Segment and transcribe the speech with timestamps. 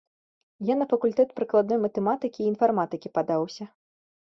[0.69, 3.71] Я на факультэт прыкладной матэматыкі і інфарматыкі падаўся.